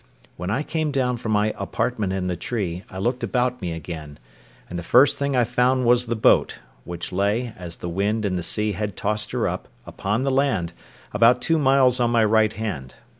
[0.35, 4.17] When I came down from my apartment in the tree, I looked about me again,
[4.67, 8.35] and the first thing I found was the boat, which lay, as the wind and
[8.35, 10.73] the sea had tossed her up, upon the land,
[11.13, 12.95] about two miles on my right hand.